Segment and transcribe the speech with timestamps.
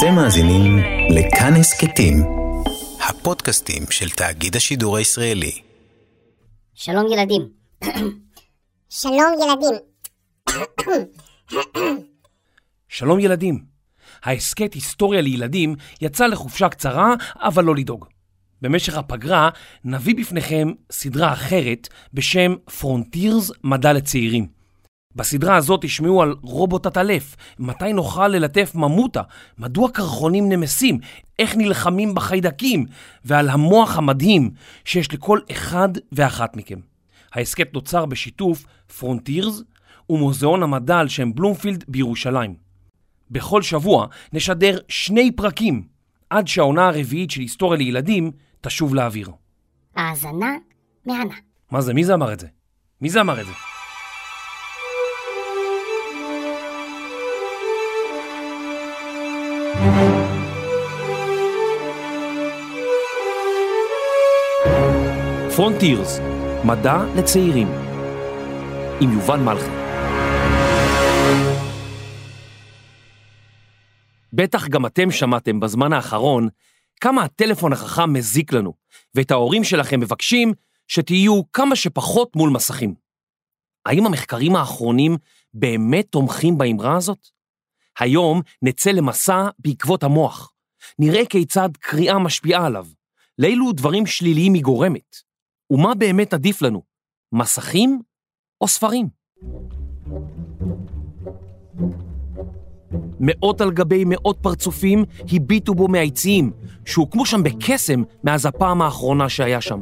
[0.00, 0.78] אתם מאזינים
[1.10, 2.16] לכאן הסכתים,
[3.08, 5.52] הפודקאסטים של תאגיד השידור הישראלי.
[6.74, 7.48] שלום ילדים.
[8.88, 9.78] שלום ילדים.
[12.88, 13.64] שלום ילדים.
[14.22, 18.06] ההסכת היסטוריה לילדים יצא לחופשה קצרה, אבל לא לדאוג.
[18.62, 19.50] במשך הפגרה
[19.84, 24.59] נביא בפניכם סדרה אחרת בשם פרונטירס מדע לצעירים.
[25.14, 29.22] בסדרה הזאת תשמעו על רובוט עטלף, מתי נוכל ללטף ממותה,
[29.58, 30.98] מדוע קרחונים נמסים,
[31.38, 32.86] איך נלחמים בחיידקים,
[33.24, 34.50] ועל המוח המדהים
[34.84, 36.78] שיש לכל אחד ואחת מכם.
[37.32, 38.64] ההסכת נוצר בשיתוף
[38.98, 39.62] פרונטירס
[40.10, 42.54] ומוזיאון המדע על שם בלומפילד בירושלים.
[43.30, 45.82] בכל שבוע נשדר שני פרקים
[46.30, 49.30] עד שהעונה הרביעית של היסטוריה לילדים תשוב לאוויר.
[49.96, 50.54] האזנה
[51.06, 51.34] מהנה.
[51.70, 51.94] מה זה?
[51.94, 52.46] מי זה אמר את זה?
[53.00, 53.52] מי זה אמר את זה?
[65.60, 66.18] פרונטירס,
[66.64, 67.68] מדע לצעירים,
[69.00, 69.70] עם יובל מלכי.
[74.32, 76.48] בטח גם אתם שמעתם בזמן האחרון
[77.00, 78.74] כמה הטלפון החכם מזיק לנו,
[79.14, 80.52] ואת ההורים שלכם מבקשים
[80.88, 82.94] שתהיו כמה שפחות מול מסכים.
[83.86, 85.16] האם המחקרים האחרונים
[85.54, 87.28] באמת תומכים באמרה הזאת?
[87.98, 90.52] היום נצא למסע בעקבות המוח.
[90.98, 92.86] נראה כיצד קריאה משפיעה עליו,
[93.38, 95.29] לאילו דברים שליליים היא גורמת,
[95.70, 96.82] ומה באמת עדיף לנו,
[97.32, 98.00] מסכים
[98.60, 99.08] או ספרים?
[103.20, 106.52] מאות על גבי מאות פרצופים הביטו בו מהיציעים,
[106.84, 109.80] שהוקמו שם בקסם מאז הפעם האחרונה שהיה שם.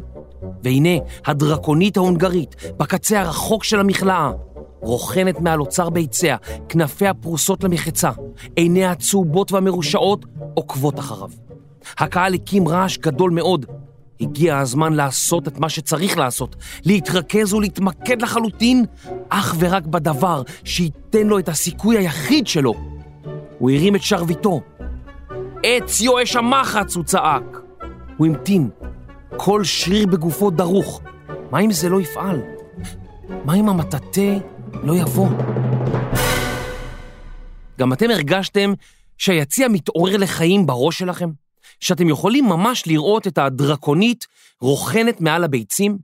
[0.65, 0.91] והנה,
[1.27, 4.33] הדרקונית ההונגרית, בקצה הרחוק של המכלאה,
[4.81, 6.37] רוכנת מעל אוצר ביציה,
[6.69, 8.11] כנפיה פרוסות למחצה,
[8.57, 11.31] עיניה הצהובות והמרושעות עוקבות אחריו.
[11.99, 13.67] הקהל הקים רעש גדול מאוד.
[14.21, 18.85] הגיע הזמן לעשות את מה שצריך לעשות, להתרכז ולהתמקד לחלוטין
[19.29, 22.75] אך ורק בדבר שייתן לו את הסיכוי היחיד שלו.
[23.59, 24.61] הוא הרים את שרביטו.
[25.63, 27.61] עץ יואש המחץ, הוא צעק.
[28.17, 28.71] הוא המתין.
[29.37, 31.01] כל שריר בגופו דרוך.
[31.51, 32.41] מה אם זה לא יפעל?
[33.45, 34.37] מה אם המטאטא
[34.83, 35.29] לא יבוא?
[37.79, 38.73] גם אתם הרגשתם
[39.19, 41.31] שהיציע מתעורר לחיים בראש שלכם?
[41.81, 44.27] שאתם יכולים ממש לראות את הדרקונית
[44.61, 45.99] רוכנת מעל הביצים?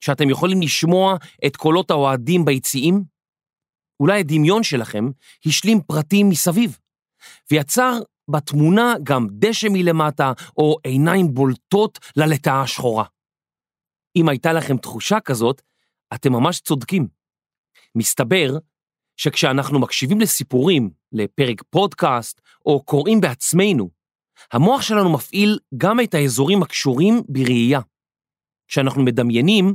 [0.00, 3.04] שאתם יכולים לשמוע את קולות האוהדים ביציעים?
[4.00, 5.04] אולי הדמיון שלכם
[5.46, 6.78] השלים פרטים מסביב,
[7.50, 7.98] ויצר
[8.30, 13.04] בתמונה גם דשא מלמטה או עיניים בולטות ללטאה השחורה.
[14.16, 15.62] אם הייתה לכם תחושה כזאת,
[16.14, 17.08] אתם ממש צודקים.
[17.94, 18.58] מסתבר
[19.16, 23.90] שכשאנחנו מקשיבים לסיפורים, לפרק פודקאסט, או קוראים בעצמנו,
[24.52, 27.80] המוח שלנו מפעיל גם את האזורים הקשורים בראייה.
[28.68, 29.74] כשאנחנו מדמיינים,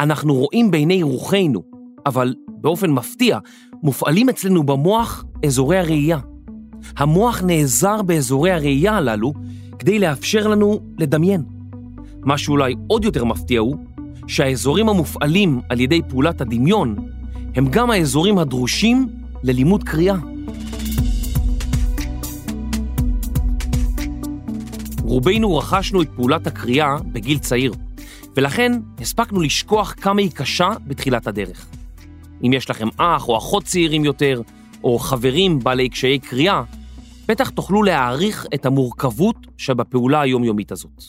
[0.00, 1.62] אנחנו רואים בעיני רוחנו,
[2.06, 3.38] אבל באופן מפתיע,
[3.82, 6.18] מופעלים אצלנו במוח אזורי הראייה.
[6.96, 9.32] המוח נעזר באזורי הראייה הללו
[9.78, 11.42] כדי לאפשר לנו לדמיין.
[12.22, 13.76] מה שאולי עוד יותר מפתיע הוא
[14.26, 16.96] שהאזורים המופעלים על ידי פעולת הדמיון
[17.54, 19.08] הם גם האזורים הדרושים
[19.42, 20.16] ללימוד קריאה.
[25.10, 27.72] רובנו רכשנו את פעולת הקריאה בגיל צעיר,
[28.36, 31.66] ולכן הספקנו לשכוח כמה היא קשה בתחילת הדרך.
[32.46, 34.40] אם יש לכם אח או אחות צעירים יותר,
[34.84, 36.62] או חברים בעלי קשיי קריאה,
[37.28, 41.02] בטח תוכלו להעריך את המורכבות שבפעולה היומיומית הזאת.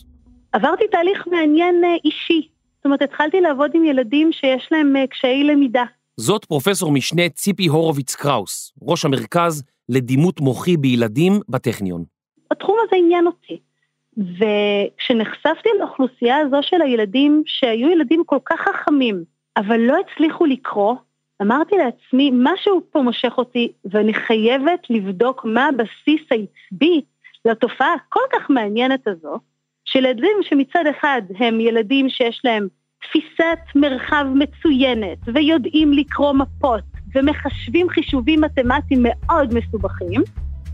[0.51, 2.47] עברתי תהליך מעניין אה, אישי.
[2.77, 5.83] זאת אומרת, התחלתי לעבוד עם ילדים שיש להם אה, קשיי למידה.
[6.17, 12.03] זאת פרופסור משנה ציפי הורוביץ קראוס, ראש המרכז לדימות מוחי בילדים בטכניון.
[12.51, 13.70] התחום הזה עניין אותי.
[14.17, 19.23] וכשנחשפתי לאוכלוסייה הזו של הילדים, שהיו ילדים כל כך חכמים,
[19.57, 20.95] אבל לא הצליחו לקרוא,
[21.41, 27.01] אמרתי לעצמי, משהו פה מושך אותי, ואני חייבת לבדוק מה הבסיס העצבי
[27.45, 29.39] לתופעה הכל כך מעניינת הזו,
[29.85, 32.67] של ילדים שמצד אחד הם ילדים שיש להם
[33.01, 36.83] תפיסת מרחב מצוינת, ויודעים לקרוא מפות,
[37.15, 40.21] ומחשבים חישובים מתמטיים מאוד מסובכים,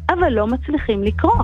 [0.10, 1.44] אבל לא מצליחים לקרוא.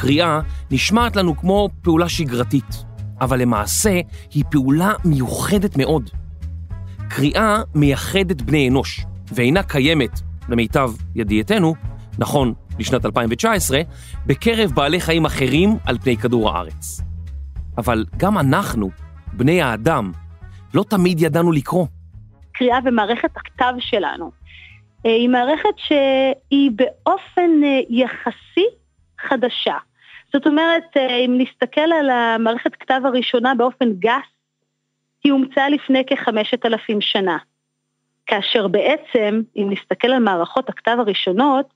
[0.00, 2.84] קריאה נשמעת לנו כמו פעולה שגרתית,
[3.20, 4.00] אבל למעשה
[4.34, 6.10] היא פעולה מיוחדת מאוד.
[7.08, 9.00] קריאה מייחדת בני אנוש,
[9.32, 11.74] ואינה קיימת, למיטב ידיעתנו,
[12.18, 13.80] נכון לשנת 2019,
[14.26, 17.00] בקרב בעלי חיים אחרים על פני כדור הארץ.
[17.78, 18.90] אבל גם אנחנו,
[19.32, 20.12] בני האדם,
[20.74, 21.86] לא תמיד ידענו לקרוא.
[22.52, 24.30] קריאה במערכת הכתב שלנו
[25.06, 28.66] אה, היא מערכת שהיא באופן אה, יחסי
[29.28, 29.89] חדשה.
[30.32, 34.30] זאת אומרת, אה, אם נסתכל על המערכת כתב הראשונה באופן גס,
[35.24, 37.38] היא הומצאה לפני כחמשת אלפים שנה.
[38.26, 41.66] כאשר בעצם, אם נסתכל על מערכות הכתב הראשונות,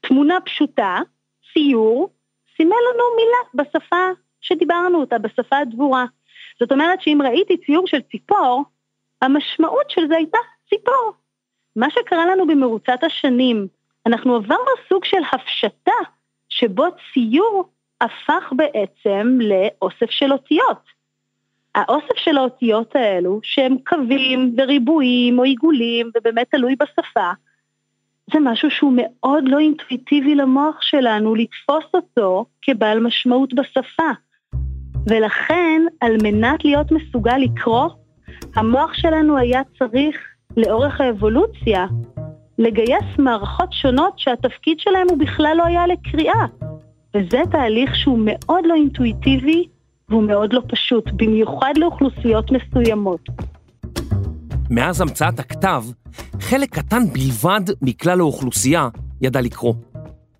[0.00, 0.98] תמונה פשוטה,
[1.52, 2.10] ציור,
[2.56, 4.06] סימן לנו מילה בשפה
[4.40, 6.04] שדיברנו אותה, בשפה הדבורה.
[6.60, 8.62] זאת אומרת שאם ראיתי ציור של ציפור,
[9.22, 10.38] המשמעות של זה הייתה
[10.68, 11.12] ציפור.
[11.76, 13.66] מה שקרה לנו במרוצת השנים,
[14.06, 15.92] אנחנו עברנו סוג של הפשטה,
[16.48, 16.84] שבו
[17.14, 17.68] ציור
[18.02, 20.92] הפך בעצם לאוסף של אותיות.
[21.74, 27.30] האוסף של האותיות האלו, שהם קווים וריבועים או עיגולים, ובאמת תלוי בשפה,
[28.32, 34.10] זה משהו שהוא מאוד לא אינטואיטיבי למוח שלנו לתפוס אותו כבעל משמעות בשפה.
[35.06, 37.88] ולכן, על מנת להיות מסוגל לקרוא,
[38.56, 40.16] המוח שלנו היה צריך,
[40.56, 41.86] לאורך האבולוציה,
[42.58, 46.46] לגייס מערכות שונות שהתפקיד שלהם הוא בכלל לא היה לקריאה.
[47.16, 49.64] וזה תהליך שהוא מאוד לא אינטואיטיבי
[50.08, 53.20] והוא מאוד לא פשוט, במיוחד לאוכלוסיות מסוימות.
[54.70, 55.84] מאז המצאת הכתב,
[56.40, 58.88] חלק קטן בלבד מכלל האוכלוסייה
[59.20, 59.74] ידע לקרוא.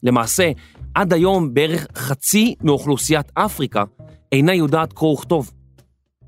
[0.02, 0.50] למעשה,
[0.94, 3.84] עד היום בערך חצי מאוכלוסיית אפריקה
[4.32, 5.50] אינה יודעת קרוא וכתוב.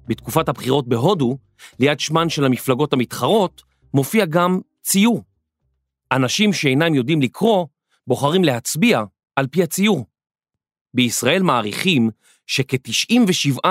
[0.08, 1.36] בתקופת הבחירות בהודו,
[1.80, 3.62] ליד שמן של המפלגות המתחרות,
[3.94, 5.22] מופיע גם ציור.
[6.12, 7.66] אנשים שאינם יודעים לקרוא,
[8.06, 9.02] בוחרים להצביע
[9.36, 10.04] על פי הציור.
[10.94, 12.10] בישראל מעריכים
[12.46, 13.68] שכ-97%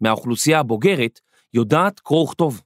[0.00, 1.20] מהאוכלוסייה הבוגרת
[1.54, 2.60] יודעת קרוא וכתוב.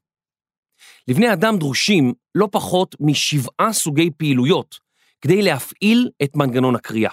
[1.09, 4.79] לבני אדם דרושים לא פחות משבעה סוגי פעילויות
[5.21, 7.11] כדי להפעיל את מנגנון הקריאה.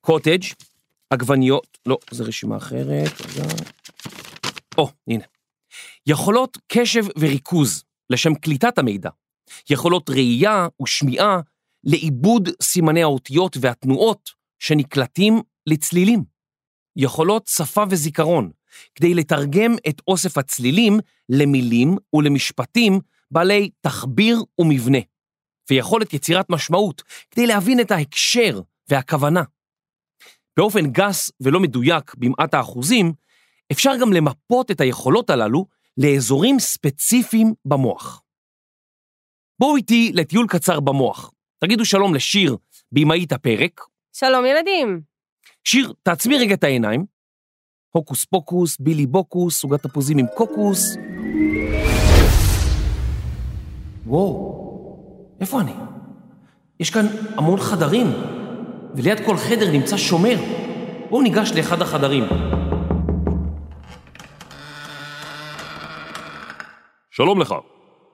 [0.00, 0.42] קוטג',
[1.10, 3.10] עגבניות, לא, זו רשימה אחרת.
[4.78, 5.24] או, הנה.
[6.06, 9.10] יכולות קשב וריכוז לשם קליטת המידע,
[9.70, 11.40] יכולות ראייה ושמיעה
[11.84, 16.24] לעיבוד סימני האותיות והתנועות שנקלטים לצלילים,
[16.96, 18.50] יכולות שפה וזיכרון
[18.94, 20.98] כדי לתרגם את אוסף הצלילים
[21.28, 23.00] למילים ולמשפטים
[23.30, 24.98] בעלי תחביר ומבנה,
[25.70, 29.42] ויכולת יצירת משמעות כדי להבין את ההקשר והכוונה.
[30.56, 33.12] באופן גס ולא מדויק במעט האחוזים,
[33.72, 35.66] אפשר גם למפות את היכולות הללו
[35.96, 38.22] לאזורים ספציפיים במוח.
[39.60, 41.30] בואו איתי לטיול קצר במוח.
[41.64, 42.56] תגידו שלום לשיר,
[42.92, 43.80] בימאית הפרק.
[44.12, 45.00] שלום ילדים.
[45.64, 47.04] שיר, תעצמי רגע את העיניים.
[47.94, 50.96] הוקוס פוקוס, בילי בוקוס, סוגת תפוזים עם קוקוס.
[54.06, 55.72] וואו, איפה אני?
[56.80, 58.06] יש כאן המון חדרים,
[58.94, 60.36] וליד כל חדר נמצא שומר.
[61.10, 62.24] בואו ניגש לאחד החדרים.
[67.10, 67.54] שלום לך,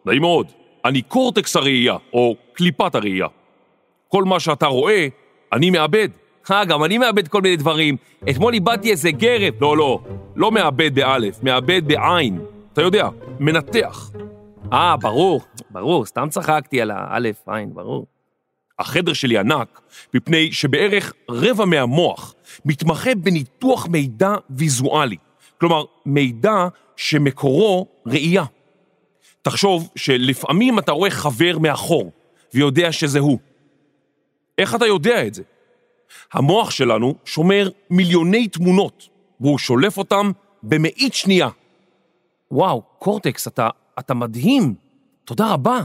[0.06, 0.52] נעים מאוד.
[0.84, 3.26] אני קורטקס הראייה, או קליפת הראייה.
[4.16, 5.08] כל מה שאתה רואה,
[5.52, 6.08] אני מאבד.
[6.50, 7.96] אה, גם אני מאבד כל מיני דברים.
[8.30, 9.54] אתמול איבדתי איזה גרב.
[9.60, 10.00] לא, לא,
[10.36, 12.40] לא מאבד באלף, מאבד בעין.
[12.72, 13.08] אתה יודע,
[13.40, 14.10] מנתח.
[14.72, 15.40] אה, ברור,
[15.70, 18.06] ברור, סתם צחקתי על האלף, עין, ברור.
[18.78, 19.80] החדר שלי ענק,
[20.14, 22.34] מפני שבערך רבע מהמוח
[22.64, 25.16] מתמחה בניתוח מידע ויזואלי.
[25.60, 28.44] כלומר, מידע שמקורו ראייה.
[29.42, 32.12] תחשוב שלפעמים אתה רואה חבר מאחור,
[32.54, 33.38] ויודע שזה הוא.
[34.58, 35.42] איך אתה יודע את זה?
[36.32, 39.08] המוח שלנו שומר מיליוני תמונות,
[39.40, 40.30] והוא שולף אותם
[40.62, 41.48] במאית שנייה.
[42.50, 44.74] וואו, קורטקס, אתה, אתה מדהים.
[45.24, 45.80] תודה רבה.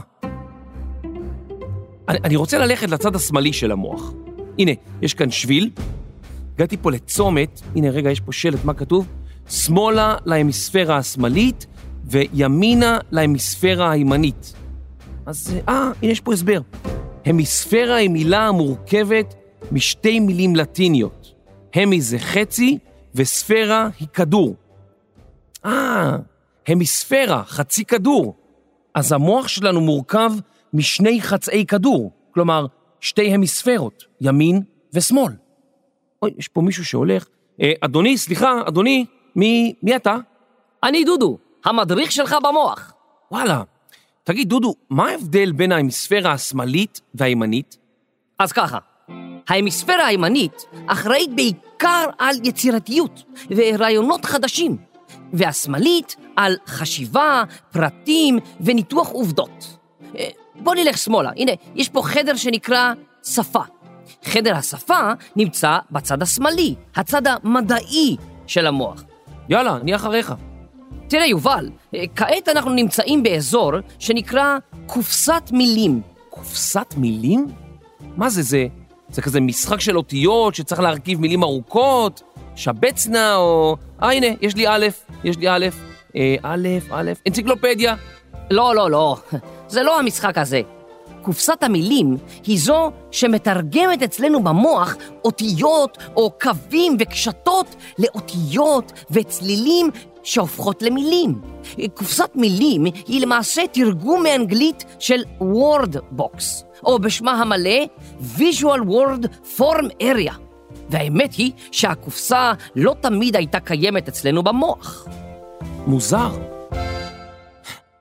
[2.08, 4.12] אני, אני רוצה ללכת לצד השמאלי של המוח.
[4.58, 5.70] הנה, יש כאן שביל.
[6.54, 9.06] הגעתי פה לצומת, הנה רגע, יש פה שלט, מה כתוב?
[9.48, 11.66] שמאלה להמיספירה השמאלית
[12.04, 14.54] וימינה להמיספירה הימנית.
[15.26, 16.60] אז, אה, הנה יש פה הסבר.
[17.26, 19.34] המיספירה היא מילה המורכבת
[19.72, 21.34] משתי מילים לטיניות.
[21.74, 22.78] המי זה חצי
[23.14, 24.54] וספירה היא כדור.
[25.64, 26.16] אה,
[26.68, 28.34] המיספירה, חצי כדור.
[28.94, 30.32] אז המוח שלנו מורכב
[30.74, 32.66] משני חצאי כדור, כלומר,
[33.00, 34.62] שתי המיספרות, ימין
[34.92, 35.32] ושמאל.
[36.22, 37.26] אוי, יש פה מישהו שהולך.
[37.62, 39.04] אה, אדוני, סליחה, אדוני,
[39.36, 40.16] מי, מי אתה?
[40.82, 42.92] אני דודו, המדריך שלך במוח.
[43.30, 43.62] וואלה.
[44.24, 47.78] תגיד, דודו, מה ההבדל בין ההמיספירה השמאלית והימנית?
[48.38, 48.78] אז ככה,
[49.48, 54.76] ההמיספירה הימנית אחראית בעיקר על יצירתיות ורעיונות חדשים,
[55.32, 59.78] והשמאלית על חשיבה, פרטים וניתוח עובדות.
[60.18, 62.92] אה, בוא נלך שמאלה, הנה, יש פה חדר שנקרא
[63.24, 63.62] שפה.
[64.24, 69.04] חדר השפה נמצא בצד השמאלי, הצד המדעי של המוח.
[69.48, 70.34] יאללה, אני אחריך.
[71.08, 76.00] תראה, יובל, אה, כעת אנחנו נמצאים באזור שנקרא קופסת מילים.
[76.30, 77.46] קופסת מילים?
[78.16, 78.66] מה זה זה?
[79.10, 82.22] זה כזה משחק של אותיות שצריך להרכיב מילים ארוכות?
[82.56, 83.76] שבצנה או...
[84.02, 84.86] אה, הנה, יש לי א',
[85.24, 85.66] יש לי א',
[86.16, 87.94] אה, א', א', אנציקלופדיה.
[88.50, 89.16] לא, לא, לא,
[89.68, 90.60] זה לא המשחק הזה.
[91.22, 99.90] קופסת המילים היא זו שמתרגמת אצלנו במוח אותיות או קווים וקשתות לאותיות וצלילים
[100.22, 101.40] שהופכות למילים.
[101.94, 107.86] קופסת מילים היא למעשה תרגום מאנגלית של word box, או בשמה המלא
[108.36, 109.26] visual word
[109.58, 110.32] form area.
[110.90, 115.06] והאמת היא שהקופסה לא תמיד הייתה קיימת אצלנו במוח.
[115.86, 116.30] מוזר.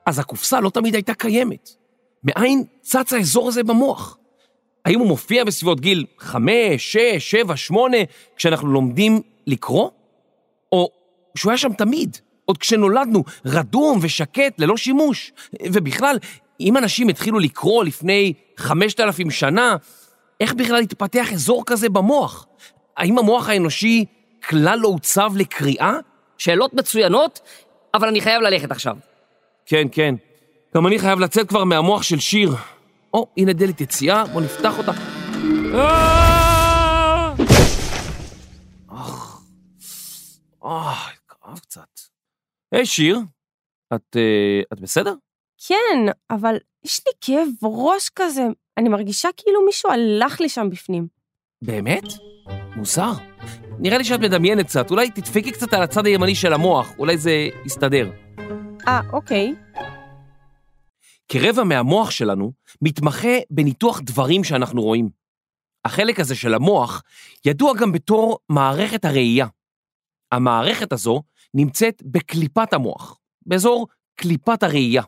[0.06, 1.81] אז הקופסה לא תמיד הייתה קיימת.
[2.24, 4.18] מאין צץ האזור הזה במוח?
[4.86, 7.98] האם הוא מופיע בסביבות גיל 5, 6, 7, 8,
[8.36, 9.90] כשאנחנו לומדים לקרוא?
[10.72, 10.90] או
[11.36, 15.32] שהוא היה שם תמיד, עוד כשנולדנו, רדום ושקט, ללא שימוש?
[15.66, 16.18] ובכלל,
[16.60, 19.75] אם אנשים התחילו לקרוא לפני 5,000 שנה,
[20.40, 22.48] איך בכלל התפתח אזור כזה במוח?
[22.98, 24.06] האם המוח האנושי
[24.50, 25.94] כלל לא עוצב לקריאה?
[26.38, 27.40] שאלות מצוינות,
[27.94, 28.98] אבל אני חייב ללכת עכשיו.
[29.66, 30.16] כן, כן.
[30.75, 32.56] גם אני חייב לצאת כבר מהמוח של שיר.
[33.13, 34.92] או, הנה דלת יציאה, בוא נפתח אותה.
[35.74, 37.34] אה!
[38.88, 39.42] אך,
[40.63, 40.96] אה,
[41.28, 42.00] כאב קצת.
[42.72, 43.20] היי, שיר,
[43.94, 45.13] את, אה, את בסדר?
[45.68, 48.44] כן, אבל יש לי כאב ראש כזה.
[48.78, 51.08] אני מרגישה כאילו מישהו הלך לי שם בפנים.
[51.62, 52.04] באמת?
[52.75, 53.12] מוזר.
[53.80, 57.50] נראה לי שאת מדמיינת קצת, אולי תדפקי קצת על הצד הימני של המוח, אולי זה
[57.66, 58.10] יסתדר.
[58.88, 59.56] אה, אוקיי.
[61.34, 65.10] כרבע מהמוח שלנו מתמחה בניתוח דברים שאנחנו רואים.
[65.86, 67.04] החלק הזה של המוח
[67.46, 69.46] ידוע גם בתור מערכת הראייה.
[70.32, 71.22] המערכת הזו
[71.54, 75.02] נמצאת בקליפת המוח, באזור קליפת הראייה.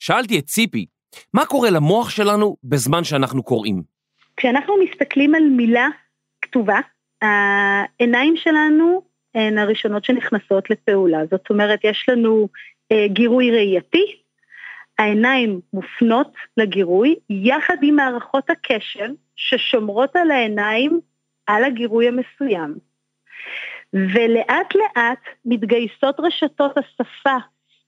[0.00, 0.86] שאלתי את ציפי,
[1.34, 3.82] מה קורה למוח שלנו בזמן שאנחנו קוראים?
[4.36, 5.88] כשאנחנו מסתכלים על מילה
[6.42, 6.80] כתובה,
[7.22, 9.02] העיניים שלנו
[9.34, 11.18] הן הראשונות שנכנסות לפעולה.
[11.30, 12.48] זאת אומרת, יש לנו
[12.92, 14.18] אה, גירוי ראייתי,
[14.98, 21.00] העיניים מופנות לגירוי, יחד עם מערכות הקשב ששומרות על העיניים
[21.46, 22.74] על הגירוי המסוים.
[23.92, 27.36] ולאט לאט מתגייסות רשתות השפה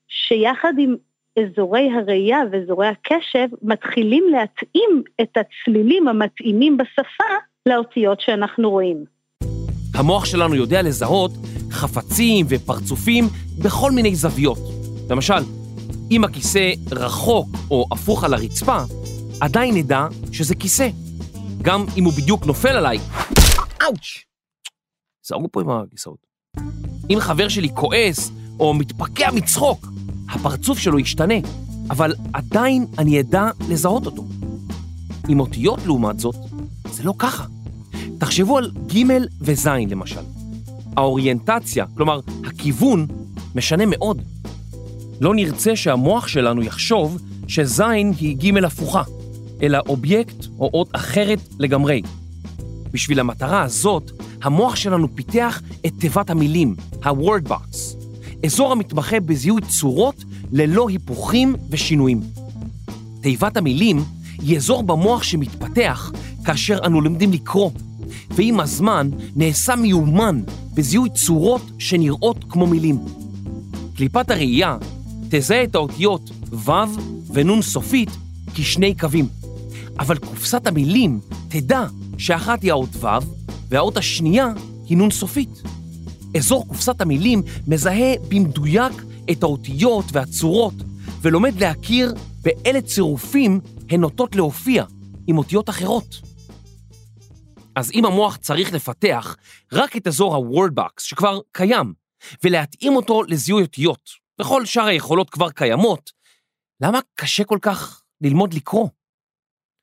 [0.08, 0.96] שיחד עם
[1.38, 7.24] אזורי הראייה ואזורי הקשב מתחילים להתאים את הצלילים המתאימים בשפה
[7.66, 9.04] לאותיות שאנחנו רואים.
[9.94, 11.30] המוח שלנו יודע לזהות
[11.70, 13.24] חפצים ופרצופים
[13.64, 14.58] בכל מיני זוויות.
[15.10, 15.59] למשל,
[16.10, 18.78] אם הכיסא רחוק או הפוך על הרצפה,
[19.40, 20.88] עדיין נדע שזה כיסא.
[21.62, 22.98] גם אם הוא בדיוק נופל עליי.
[23.82, 24.24] אאוץ'!
[25.26, 26.26] זהרו פה עם הכיסאות.
[27.10, 29.86] אם חבר שלי כועס או מתפקע מצחוק,
[30.28, 31.34] הפרצוף שלו ישתנה,
[31.90, 34.24] אבל עדיין אני אדע לזהות אותו.
[35.28, 36.36] עם אותיות לעומת זאת,
[36.92, 37.44] זה לא ככה.
[38.18, 39.04] תחשבו על ג'
[39.40, 40.20] וז' למשל.
[40.96, 43.06] האוריינטציה, כלומר הכיוון,
[43.54, 44.22] משנה מאוד.
[45.20, 47.80] לא נרצה שהמוח שלנו יחשוב שז'
[48.20, 49.02] היא ג' הפוכה,
[49.62, 52.02] אלא אובייקט או אות אחרת לגמרי.
[52.92, 54.10] בשביל המטרה הזאת,
[54.42, 57.96] המוח שלנו פיתח את תיבת המילים, ה-word box,
[58.46, 62.20] אזור המתמחה בזיהוי צורות ללא היפוכים ושינויים.
[63.20, 64.04] תיבת המילים
[64.42, 66.12] היא אזור במוח שמתפתח
[66.44, 67.70] כאשר אנו לומדים לקרוא,
[68.30, 70.42] ועם הזמן נעשה מיומן
[70.74, 72.98] בזיהוי צורות שנראות כמו מילים.
[73.96, 74.76] קליפת הראייה
[75.30, 76.70] תזהה את האותיות ו'
[77.32, 78.08] ונ' סופית
[78.54, 79.28] כשני קווים,
[79.98, 81.86] אבל קופסת המילים תדע
[82.18, 83.06] שאחת היא האות ו'
[83.68, 84.52] והאות השנייה
[84.86, 85.62] היא נ' סופית.
[86.36, 88.92] אזור קופסת המילים מזהה במדויק
[89.30, 90.74] את האותיות והצורות
[91.22, 93.60] ולומד להכיר באילו צירופים
[93.90, 94.84] הן נוטות להופיע
[95.26, 96.20] עם אותיות אחרות.
[97.76, 99.36] אז אם המוח צריך לפתח
[99.72, 101.92] רק את אזור ה-word box שכבר קיים
[102.44, 104.10] ולהתאים אותו לזיהוי אותיות,
[104.40, 106.10] וכל שאר היכולות כבר קיימות,
[106.80, 108.88] למה קשה כל כך ללמוד לקרוא?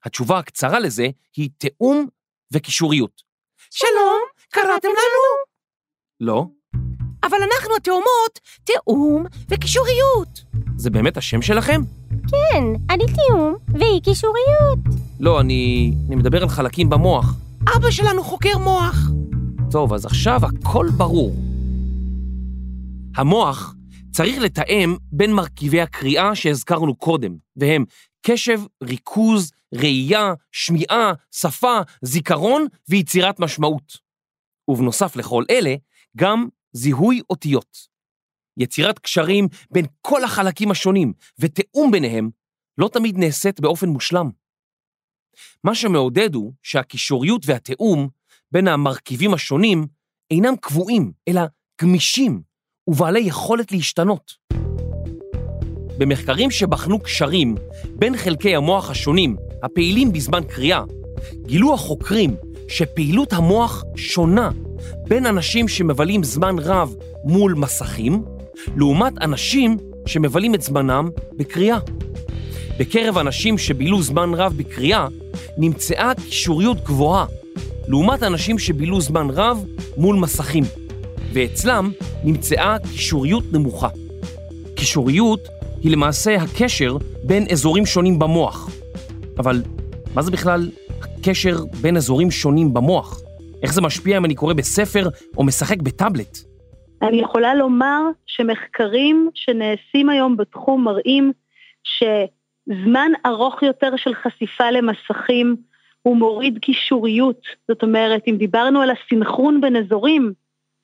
[0.05, 2.07] התשובה הקצרה לזה היא תיאום
[2.53, 3.21] וקישוריות.
[3.71, 5.47] שלום, קראתם לנו?
[6.19, 6.45] לא,
[7.23, 10.43] אבל אנחנו התאומות, תיאום וקישוריות.
[10.77, 11.81] זה באמת השם שלכם?
[12.09, 14.79] כן, אני תיאום והיא קישוריות.
[15.19, 17.35] לא, אני, אני מדבר על חלקים במוח.
[17.77, 18.95] אבא שלנו חוקר מוח.
[19.71, 21.35] טוב, אז עכשיו הכל ברור.
[23.15, 23.76] המוח
[24.17, 27.85] צריך לתאם בין מרכיבי הקריאה שהזכרנו קודם, והם
[28.25, 33.97] קשב, ריכוז, ראייה, שמיעה, שפה, זיכרון ויצירת משמעות.
[34.67, 35.75] ובנוסף לכל אלה,
[36.17, 37.77] גם זיהוי אותיות.
[38.57, 42.29] יצירת קשרים בין כל החלקים השונים ותיאום ביניהם
[42.77, 44.29] לא תמיד נעשית באופן מושלם.
[45.63, 48.09] מה שמעודד הוא שהקישוריות והתיאום
[48.51, 49.87] בין המרכיבים השונים
[50.31, 51.41] אינם קבועים, אלא
[51.81, 52.46] גמישים
[52.87, 54.33] ובעלי יכולת להשתנות.
[55.97, 57.55] במחקרים שבחנו קשרים
[57.95, 60.81] בין חלקי המוח השונים הפעילים בזמן קריאה,
[61.45, 62.35] גילו החוקרים
[62.67, 64.49] שפעילות המוח שונה
[65.07, 68.23] בין אנשים שמבלים זמן רב מול מסכים,
[68.75, 71.77] לעומת אנשים שמבלים את זמנם בקריאה.
[72.79, 75.07] בקרב אנשים שבילו זמן רב בקריאה,
[75.57, 77.25] נמצאה קישוריות גבוהה,
[77.87, 79.65] לעומת אנשים שבילו זמן רב
[79.97, 80.63] מול מסכים,
[81.33, 81.91] ואצלם
[82.23, 83.87] נמצאה קישוריות נמוכה.
[84.75, 85.39] קישוריות
[85.83, 88.69] היא למעשה הקשר בין אזורים שונים במוח.
[89.39, 89.61] אבל
[90.15, 90.69] מה זה בכלל
[91.01, 93.21] הקשר בין אזורים שונים במוח?
[93.63, 96.37] איך זה משפיע אם אני קורא בספר או משחק בטאבלט?
[97.01, 101.31] אני יכולה לומר שמחקרים שנעשים היום בתחום מראים
[101.83, 105.55] שזמן ארוך יותר של חשיפה למסכים
[106.01, 107.41] הוא מוריד קישוריות.
[107.67, 110.33] זאת אומרת, אם דיברנו על הסינכרון בין אזורים,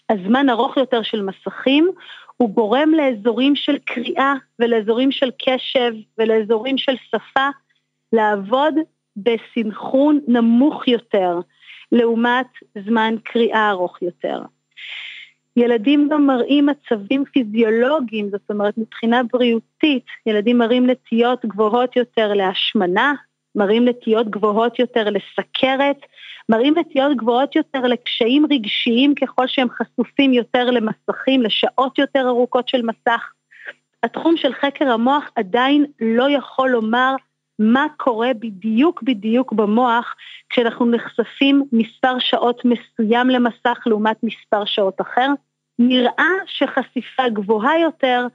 [0.10, 1.92] הזמן ארוך יותר של מסכים
[2.38, 7.50] הוא גורם לאזורים של קריאה ולאזורים של קשב ולאזורים של שפה
[8.14, 8.74] לעבוד
[9.18, 11.40] בסינכרון נמוך יותר,
[11.92, 12.48] לעומת
[12.86, 14.42] זמן קריאה ארוך יותר.
[15.58, 23.14] ילדים גם מראים מצבים פיזיולוגיים, זאת אומרת מבחינה בריאותית, ילדים מראים נטיות גבוהות יותר להשמנה,
[23.56, 25.98] מראים נטיות גבוהות יותר לסכרת,
[26.50, 32.82] מראים נטיות גבוהות יותר לקשיים רגשיים ככל שהם חשופים יותר למסכים, לשעות יותר ארוכות של
[32.82, 33.32] מסך.
[34.04, 37.16] התחום של חקר המוח עדיין לא יכול לומר
[37.60, 40.16] מה קורה בדיוק בדיוק במוח
[40.50, 45.28] כשאנחנו נחשפים מספר שעות מסוים למסך לעומת מספר שעות אחר.
[45.80, 48.28] נראה שחשיפה גבוהה יותר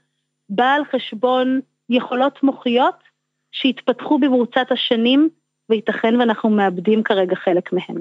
[0.48, 1.60] באה על חשבון
[1.90, 3.07] יכולות מוחיות
[3.52, 5.28] שהתפתחו במרוצת השנים
[5.70, 8.00] וייתכן ואנחנו מאבדים כרגע חלק מהם.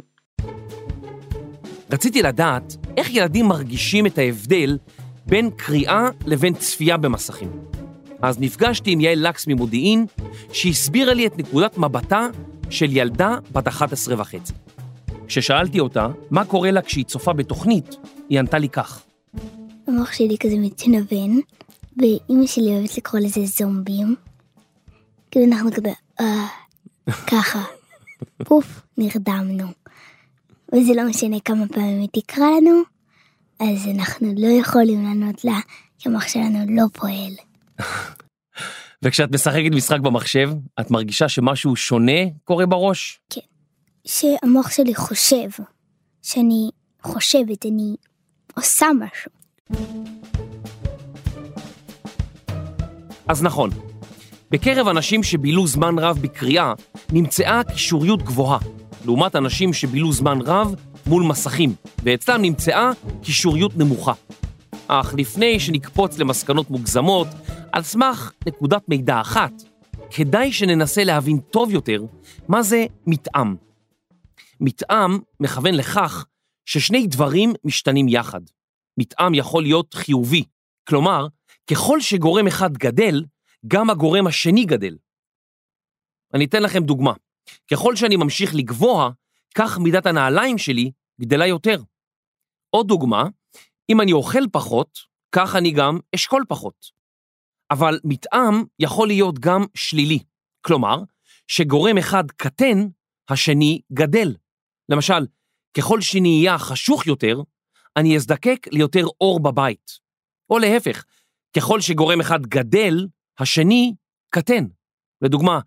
[1.91, 4.77] רציתי לדעת איך ילדים מרגישים את ההבדל
[5.25, 7.49] בין קריאה לבין צפייה במסכים.
[8.21, 10.05] אז נפגשתי עם יעל לקס ממודיעין,
[10.53, 12.27] שהסבירה לי את נקודת מבטה
[12.69, 14.53] של ילדה בת 11 וחצי.
[15.27, 17.95] כששאלתי אותה מה קורה לה כשהיא צופה בתוכנית,
[18.29, 19.03] היא ענתה לי כך.
[19.87, 21.41] המוח שלי כזה מתנוון,
[21.97, 24.26] ואימא שלי אוהבת לקרוא לזה זומבים.
[25.31, 26.47] כאילו אנחנו כזה, אה,
[27.27, 27.63] ככה.
[28.45, 29.67] פוף, נרדמנו.
[30.75, 32.81] וזה לא משנה כמה פעמים היא תקרא לנו,
[33.59, 35.59] אז אנחנו לא יכולים לענות לה,
[35.99, 37.33] כי המוח שלנו לא פועל.
[39.03, 43.19] וכשאת משחקת משחק במחשב, את מרגישה שמשהו שונה קורה בראש?
[43.29, 43.41] כן.
[44.07, 45.49] שהמוח שלי חושב,
[46.21, 46.69] שאני
[47.01, 47.95] חושבת, אני
[48.55, 49.31] עושה משהו.
[53.27, 53.69] אז נכון,
[54.51, 56.73] בקרב אנשים שבילו זמן רב בקריאה,
[57.11, 58.59] נמצאה קישוריות גבוהה,
[59.05, 64.13] לעומת אנשים שבילו זמן רב מול מסכים, ואצלם נמצאה קישוריות נמוכה.
[64.87, 67.27] אך לפני שנקפוץ למסקנות מוגזמות,
[67.71, 69.51] על סמך נקודת מידע אחת,
[70.09, 72.03] כדאי שננסה להבין טוב יותר
[72.47, 73.55] מה זה מתאם.
[74.61, 76.25] מתאם מכוון לכך
[76.65, 78.41] ששני דברים משתנים יחד.
[78.99, 80.43] מתאם יכול להיות חיובי,
[80.87, 81.27] כלומר,
[81.71, 83.23] ככל שגורם אחד גדל,
[83.67, 84.97] גם הגורם השני גדל.
[86.33, 87.13] אני אתן לכם דוגמה.
[87.71, 89.09] ככל שאני ממשיך לגבוה,
[89.55, 90.91] כך מידת הנעליים שלי
[91.21, 91.81] גדלה יותר.
[92.69, 93.23] עוד דוגמה,
[93.89, 94.99] אם אני אוכל פחות,
[95.31, 96.91] כך אני גם אשקול פחות.
[97.71, 100.19] אבל מתאם יכול להיות גם שלילי.
[100.61, 100.97] כלומר,
[101.47, 102.87] שגורם אחד קטן,
[103.29, 104.35] השני גדל.
[104.89, 105.27] למשל,
[105.77, 107.41] ככל שנהיה חשוך יותר,
[107.97, 109.91] אני אזדקק ליותר אור בבית.
[110.49, 111.03] או להפך,
[111.57, 113.07] ככל שגורם אחד גדל,
[113.39, 113.93] השני
[114.29, 114.65] קטן.
[115.21, 115.59] לדוגמה,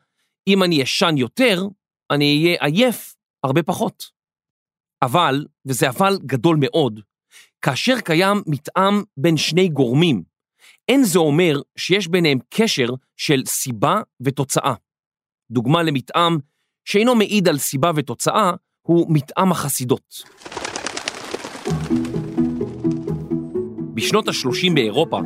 [0.49, 1.63] אם אני ישן יותר,
[2.11, 4.05] אני אהיה עייף הרבה פחות.
[5.03, 7.01] אבל, וזה אבל גדול מאוד,
[7.63, 10.23] כאשר קיים מתאם בין שני גורמים,
[10.89, 14.75] אין זה אומר שיש ביניהם קשר של סיבה ותוצאה.
[15.51, 16.39] דוגמה למתאם
[16.85, 18.51] שאינו מעיד על סיבה ותוצאה
[18.83, 20.23] הוא מתאם החסידות.
[24.01, 25.21] בשנות ה-30 באירופה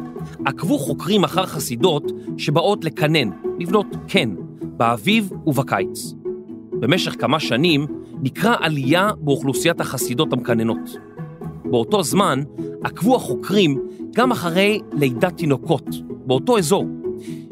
[0.47, 6.13] עקבו חוקרים אחר חסידות שבאות לקנן, לבנות קן, באביב ובקיץ.
[6.73, 7.87] במשך כמה שנים
[8.23, 10.97] נקרא עלייה באוכלוסיית החסידות המקננות.
[11.65, 12.43] באותו זמן
[12.85, 13.81] עקבו החוקרים
[14.15, 15.87] גם אחרי לידת תינוקות
[16.27, 16.87] באותו אזור,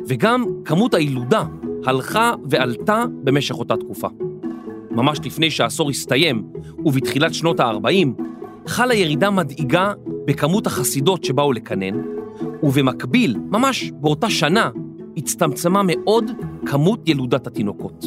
[0.09, 1.45] וגם כמות הילודה
[1.85, 4.09] הלכה ועלתה במשך אותה תקופה.
[4.91, 6.43] ממש לפני שהעשור הסתיים,
[6.85, 8.23] ובתחילת שנות ה-40,
[8.67, 9.93] חלה ירידה מדאיגה
[10.27, 12.03] בכמות החסידות שבאו לקנן,
[12.63, 14.71] ובמקביל, ממש באותה שנה,
[15.17, 16.31] הצטמצמה מאוד
[16.67, 18.05] כמות ילודת התינוקות.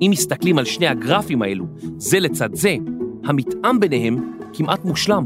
[0.00, 1.64] אם מסתכלים על שני הגרפים האלו,
[1.96, 2.76] זה לצד זה,
[3.24, 5.24] המתאם ביניהם כמעט מושלם.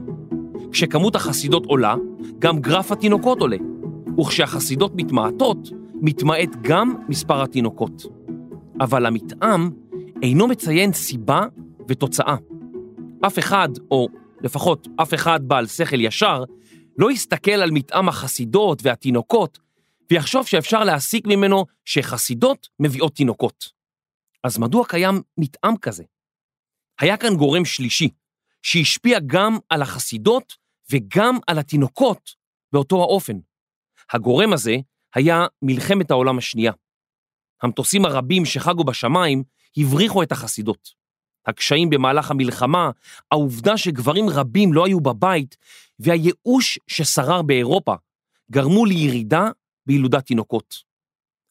[0.72, 1.94] כשכמות החסידות עולה,
[2.38, 3.56] גם גרף התינוקות עולה,
[4.20, 8.06] וכשהחסידות מתמעטות, מתמעט גם מספר התינוקות.
[8.80, 9.70] אבל המתאם
[10.22, 11.46] אינו מציין סיבה
[11.88, 12.36] ותוצאה.
[13.26, 14.08] אף אחד, או
[14.42, 16.44] לפחות אף אחד בעל שכל ישר,
[16.98, 19.58] לא יסתכל על מתאם החסידות והתינוקות
[20.10, 23.72] ויחשוב שאפשר להסיק ממנו שחסידות מביאות תינוקות.
[24.44, 26.04] אז מדוע קיים מתאם כזה?
[27.00, 28.08] היה כאן גורם שלישי,
[28.62, 30.56] שהשפיע גם על החסידות
[30.90, 32.30] וגם על התינוקות
[32.72, 33.38] באותו האופן.
[34.12, 34.76] הגורם הזה
[35.14, 36.72] היה מלחמת העולם השנייה.
[37.62, 39.42] המטוסים הרבים שחגו בשמיים
[39.76, 41.03] הבריחו את החסידות.
[41.46, 42.90] הקשיים במהלך המלחמה,
[43.30, 45.56] העובדה שגברים רבים לא היו בבית
[45.98, 47.94] והייאוש ששרר באירופה
[48.50, 49.48] גרמו לירידה
[49.86, 50.74] בילודת תינוקות.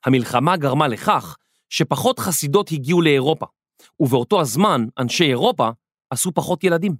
[0.06, 1.38] המלחמה גרמה לכך
[1.70, 3.46] שפחות חסידות הגיעו לאירופה,
[4.00, 5.70] ובאותו הזמן אנשי אירופה
[6.10, 6.96] עשו פחות ילדים.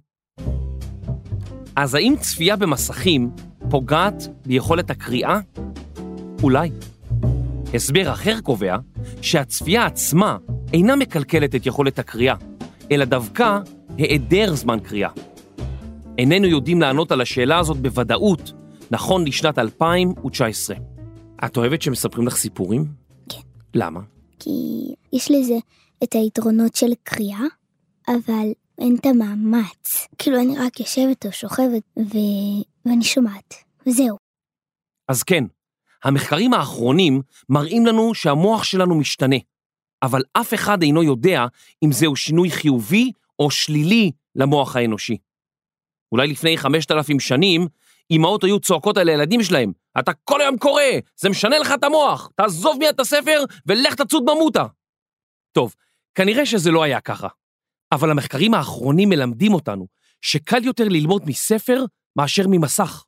[1.76, 3.30] אז האם צפייה במסכים
[3.70, 4.14] פוגעת
[4.46, 5.38] ביכולת הקריאה?
[6.42, 6.70] אולי.
[7.74, 8.76] הסבר אחר קובע
[9.22, 10.36] שהצפייה עצמה
[10.72, 12.34] אינה מקלקלת את יכולת הקריאה,
[12.90, 13.58] אלא דווקא
[13.96, 15.10] היעדר זמן קריאה.
[16.18, 18.52] איננו יודעים לענות על השאלה הזאת בוודאות,
[18.90, 20.76] נכון לשנת 2019.
[21.44, 22.84] את אוהבת שמספרים לך סיפורים?
[23.28, 23.40] כן.
[23.74, 24.00] למה?
[24.38, 24.50] כי
[25.12, 25.54] יש לזה
[26.02, 27.44] את היתרונות של קריאה,
[28.08, 30.08] אבל אין את המאמץ.
[30.18, 32.18] כאילו אני רק יושבת או שוכבת ו...
[32.86, 33.54] ואני שומעת,
[33.86, 34.16] וזהו.
[35.08, 35.44] אז כן,
[36.04, 39.36] המחקרים האחרונים מראים לנו שהמוח שלנו משתנה,
[40.04, 41.46] אבל אף אחד אינו יודע
[41.84, 45.16] אם זהו שינוי חיובי או שלילי למוח האנושי.
[46.12, 47.66] אולי לפני 5,000 שנים,
[48.10, 50.82] אמהות היו צועקות על הילדים שלהם, אתה כל היום קורא,
[51.16, 54.66] זה משנה לך את המוח, תעזוב מיד את הספר ולך תצוד במוטה.
[55.52, 55.74] טוב,
[56.14, 57.28] כנראה שזה לא היה ככה,
[57.92, 59.86] אבל המחקרים האחרונים מלמדים אותנו
[60.20, 61.84] שקל יותר ללמוד מספר
[62.16, 63.04] מאשר ממסך.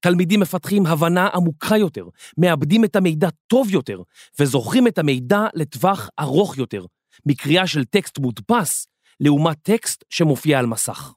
[0.00, 2.04] תלמידים מפתחים הבנה עמוקה יותר,
[2.38, 4.02] מאבדים את המידע טוב יותר,
[4.38, 6.84] וזוכרים את המידע לטווח ארוך יותר,
[7.26, 8.86] מקריאה של טקסט מודפס,
[9.20, 11.12] לעומת טקסט שמופיע על מסך.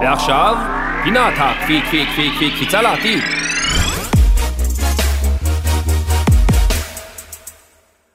[0.00, 0.56] ועכשיו,
[1.04, 3.22] פינת הקפי, קפי, קפי, קפי, קפיצה לעתיד.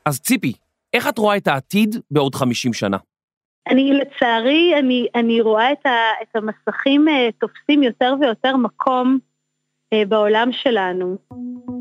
[0.06, 0.54] אז ציפי,
[0.94, 2.98] איך את רואה את העתיד בעוד 50 שנה?
[3.70, 9.18] אני לצערי, אני, אני רואה את, ה, את המסכים אה, תופסים יותר ויותר מקום
[9.94, 11.16] אה, בעולם שלנו.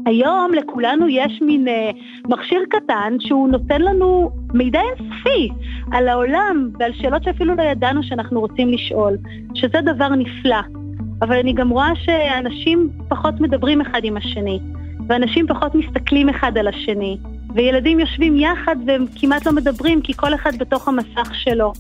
[0.07, 1.91] היום לכולנו יש מין אה,
[2.29, 5.49] מכשיר קטן שהוא נותן לנו מידע אינסופי
[5.93, 9.17] על העולם ועל שאלות שאפילו לא ידענו שאנחנו רוצים לשאול,
[9.55, 10.61] שזה דבר נפלא.
[11.23, 14.61] אבל אני גם רואה שאנשים פחות מדברים אחד עם השני,
[15.09, 17.19] ואנשים פחות מסתכלים אחד על השני.
[17.55, 21.73] וילדים יושבים יחד והם כמעט לא מדברים כי כל אחד בתוך המסך שלו.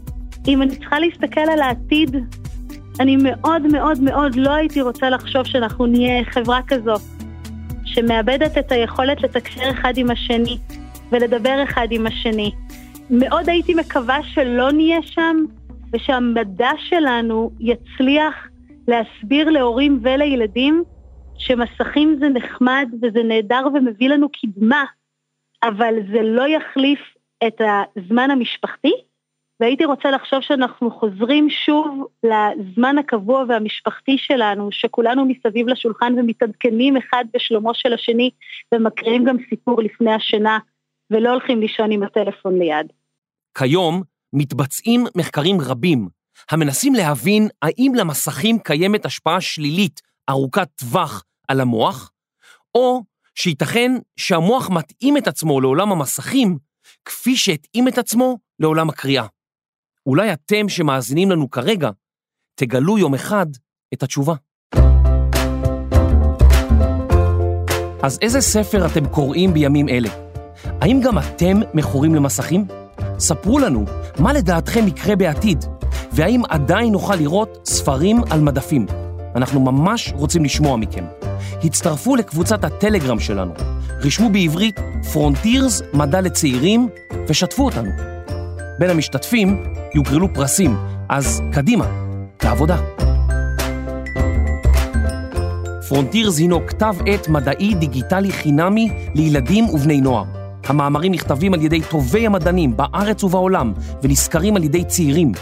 [0.48, 2.16] אם אני צריכה להסתכל על העתיד,
[3.00, 6.94] אני מאוד מאוד מאוד לא הייתי רוצה לחשוב שאנחנו נהיה חברה כזו,
[7.84, 10.58] שמאבדת את היכולת לתקשר אחד עם השני
[11.12, 12.50] ולדבר אחד עם השני.
[13.10, 15.36] מאוד הייתי מקווה שלא נהיה שם,
[15.92, 18.34] ושהמדע שלנו יצליח
[18.88, 20.82] להסביר להורים ולילדים
[21.38, 24.84] שמסכים זה נחמד וזה נהדר ומביא לנו קדמה,
[25.68, 27.00] אבל זה לא יחליף
[27.46, 28.92] את הזמן המשפחתי,
[29.60, 37.24] והייתי רוצה לחשוב שאנחנו חוזרים שוב לזמן הקבוע והמשפחתי שלנו, שכולנו מסביב לשולחן ומתעדכנים אחד
[37.34, 38.30] בשלומו של השני,
[38.74, 40.58] ומקריאים גם סיפור לפני השינה,
[41.10, 42.86] ולא הולכים לישון עם הטלפון ליד.
[43.58, 46.08] כיום מתבצעים מחקרים רבים
[46.50, 50.00] המנסים להבין האם למסכים קיימת השפעה שלילית
[50.30, 52.10] ארוכת טווח על המוח,
[52.74, 53.02] או
[53.34, 56.58] שייתכן שהמוח מתאים את עצמו לעולם המסכים
[57.04, 59.26] כפי שהתאים את עצמו לעולם הקריאה.
[60.06, 61.90] אולי אתם שמאזינים לנו כרגע,
[62.54, 63.46] תגלו יום אחד
[63.94, 64.34] את התשובה.
[68.02, 70.08] אז איזה ספר אתם קוראים בימים אלה?
[70.80, 72.64] האם גם אתם מכורים למסכים?
[73.18, 73.84] ספרו לנו
[74.18, 75.64] מה לדעתכם יקרה בעתיד,
[76.12, 78.86] והאם עדיין נוכל לראות ספרים על מדפים.
[79.36, 81.23] אנחנו ממש רוצים לשמוע מכם.
[81.64, 83.52] הצטרפו לקבוצת הטלגרם שלנו,
[84.00, 84.80] רשמו בעברית
[85.12, 86.88] פרונטירס מדע לצעירים
[87.28, 87.90] ושתפו אותנו.
[88.78, 90.76] בין המשתתפים יוגרלו פרסים,
[91.08, 91.86] אז קדימה,
[92.44, 92.76] לעבודה.
[95.88, 100.24] פרונטירס הינו כתב עת מדעי דיגיטלי חינמי לילדים ובני נוער.
[100.66, 103.72] המאמרים נכתבים על ידי טובי המדענים בארץ ובעולם
[104.02, 105.32] ונסקרים על ידי צעירים.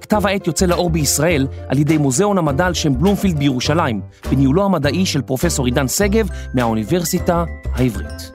[0.00, 5.06] כתב העת יוצא לאור בישראל על ידי מוזיאון המדע על שם בלומפילד בירושלים, בניהולו המדעי
[5.06, 8.32] של פרופסור עידן שגב מהאוניברסיטה העברית.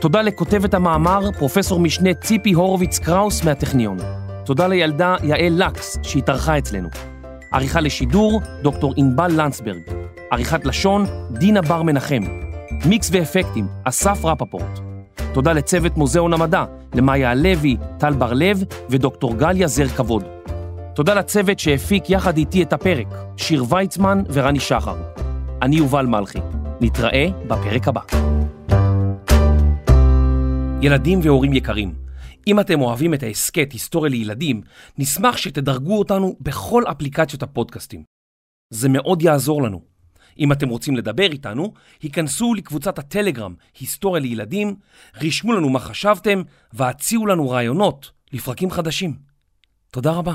[0.00, 3.98] תודה לכותבת המאמר, פרופסור משנה ציפי הורוביץ קראוס מהטכניון.
[4.44, 6.88] תודה לילדה יעל לקס שהתארחה אצלנו.
[7.52, 9.80] עריכה לשידור, דוקטור ענבל לנצברג.
[10.30, 12.22] עריכת לשון, דינה בר מנחם.
[12.86, 14.80] מיקס ואפקטים, אסף רפפורט.
[15.32, 20.35] תודה לצוות מוזיאון המדע, למאיה הלוי, טל בר לב ודוקטור גליה זר כבוד.
[20.96, 23.06] תודה לצוות שהפיק יחד איתי את הפרק,
[23.36, 24.96] שיר ויצמן ורני שחר.
[25.62, 26.38] אני יובל מלכי.
[26.80, 28.00] נתראה בפרק הבא.
[30.82, 31.94] ילדים והורים יקרים,
[32.46, 34.60] אם אתם אוהבים את ההסכת היסטוריה לילדים,
[34.98, 38.02] נשמח שתדרגו אותנו בכל אפליקציות הפודקאסטים.
[38.70, 39.82] זה מאוד יעזור לנו.
[40.38, 44.76] אם אתם רוצים לדבר איתנו, היכנסו לקבוצת הטלגרם היסטוריה לילדים,
[45.22, 49.16] רשמו לנו מה חשבתם והציעו לנו רעיונות לפרקים חדשים.
[49.90, 50.34] תודה רבה.